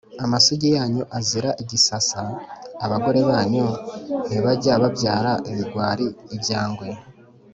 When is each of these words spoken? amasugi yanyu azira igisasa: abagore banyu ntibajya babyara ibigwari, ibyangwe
amasugi 0.23 0.67
yanyu 0.77 1.03
azira 1.17 1.51
igisasa: 1.61 2.21
abagore 2.85 3.19
banyu 3.29 3.65
ntibajya 4.27 4.73
babyara 4.83 5.31
ibigwari, 5.49 6.05
ibyangwe 6.35 6.87